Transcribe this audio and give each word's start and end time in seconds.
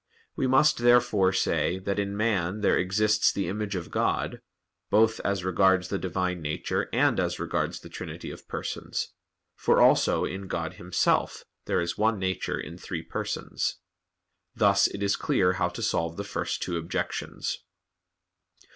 We 0.35 0.47
must, 0.47 0.79
therefore, 0.79 1.31
say 1.31 1.77
that 1.77 1.99
in 1.99 2.17
man 2.17 2.61
there 2.61 2.75
exists 2.75 3.31
the 3.31 3.47
image 3.47 3.75
of 3.75 3.91
God, 3.91 4.41
both 4.89 5.19
as 5.19 5.43
regards 5.43 5.89
the 5.89 5.99
Divine 5.99 6.41
Nature 6.41 6.89
and 6.91 7.19
as 7.19 7.39
regards 7.39 7.81
the 7.81 7.87
Trinity 7.87 8.31
of 8.31 8.47
Persons; 8.47 9.09
for 9.55 9.79
also 9.79 10.25
in 10.25 10.47
God 10.47 10.73
Himself 10.73 11.45
there 11.65 11.79
is 11.81 11.99
one 11.99 12.17
Nature 12.17 12.59
in 12.59 12.79
Three 12.79 13.03
Persons. 13.03 13.75
Thus 14.55 14.87
it 14.87 15.03
is 15.03 15.15
clear 15.15 15.53
how 15.53 15.67
to 15.69 15.83
solve 15.83 16.17
the 16.17 16.23
first 16.23 16.63
two 16.63 16.77
objections. 16.77 17.59